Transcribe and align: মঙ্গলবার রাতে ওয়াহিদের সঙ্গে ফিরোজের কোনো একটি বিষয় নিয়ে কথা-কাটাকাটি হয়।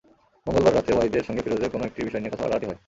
মঙ্গলবার 0.47 0.75
রাতে 0.77 0.91
ওয়াহিদের 0.93 1.25
সঙ্গে 1.27 1.43
ফিরোজের 1.45 1.73
কোনো 1.73 1.83
একটি 1.89 1.99
বিষয় 2.05 2.21
নিয়ে 2.21 2.33
কথা-কাটাকাটি 2.33 2.65
হয়। 2.69 2.79